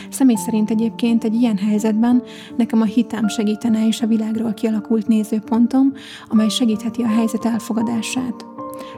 Személy 0.10 0.36
szerint 0.36 0.70
egyébként 0.70 1.24
egy 1.24 1.34
ilyen 1.34 1.58
helyzetben 1.58 2.24
nekem 2.58 2.82
a 2.82 2.86
hitem 2.86 3.28
segítene 3.28 3.88
és 3.88 4.02
a 4.02 4.08
világról 4.08 4.54
kialakult 4.54 5.08
nézőpontom, 5.08 5.94
amely 6.30 6.50
segítheti 6.50 7.02
a 7.02 7.08
helyzet 7.08 7.46
elfogadását. 7.46 8.46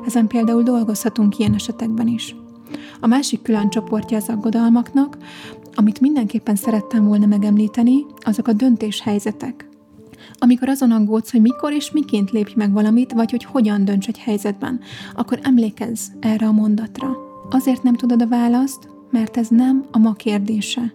Ezen 0.06 0.28
például 0.28 0.64
dolgozhatunk 0.64 1.38
ilyen 1.38 1.54
esetekben 1.54 2.08
is. 2.08 2.36
A 3.00 3.08
másik 3.08 3.42
külön 3.42 3.70
csoportja 3.70 4.18
az 4.18 4.30
aggodalmaknak, 4.30 5.18
amit 5.76 6.00
mindenképpen 6.00 6.56
szerettem 6.56 7.06
volna 7.06 7.26
megemlíteni, 7.26 8.06
azok 8.20 8.48
a 8.48 8.54
döntéshelyzetek. 8.54 9.68
Amikor 10.38 10.70
azon 10.70 10.92
aggódsz, 10.92 11.32
hogy 11.32 11.42
mikor 11.42 11.74
és 11.74 11.92
miként 11.92 12.32
lépj 12.32 12.54
meg 12.56 12.72
valamit, 12.72 13.12
vagy 13.12 13.32
hogy 13.32 13.44
hogyan 13.44 13.86
dönts 13.86 14.08
egy 14.08 14.20
helyzetben, 14.20 14.80
akkor 15.16 15.40
emlékezz 15.44 16.08
erre 16.20 16.48
a 16.48 16.52
mondatra. 16.52 17.18
Azért 17.50 17.84
nem 17.84 17.96
tudod 17.96 18.22
a 18.22 18.28
választ, 18.28 18.90
mert 19.12 19.38
ez 19.38 19.48
nem 19.48 19.86
a 19.92 19.98
ma 19.98 20.14
kérdése. 20.14 20.94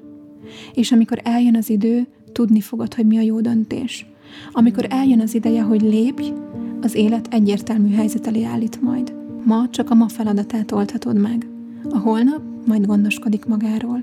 És 0.74 0.92
amikor 0.92 1.20
eljön 1.22 1.56
az 1.56 1.70
idő, 1.70 2.06
tudni 2.32 2.60
fogod, 2.60 2.94
hogy 2.94 3.06
mi 3.06 3.16
a 3.18 3.20
jó 3.20 3.40
döntés. 3.40 4.06
Amikor 4.52 4.86
eljön 4.90 5.20
az 5.20 5.34
ideje, 5.34 5.62
hogy 5.62 5.82
lépj, 5.82 6.32
az 6.80 6.94
élet 6.94 7.28
egyértelmű 7.30 7.94
helyzet 7.94 8.26
elé 8.26 8.44
állít 8.44 8.82
majd. 8.82 9.14
Ma 9.44 9.68
csak 9.70 9.90
a 9.90 9.94
ma 9.94 10.08
feladatát 10.08 10.72
oldhatod 10.72 11.20
meg. 11.20 11.46
A 11.90 11.98
holnap 11.98 12.42
majd 12.66 12.86
gondoskodik 12.86 13.44
magáról. 13.44 14.00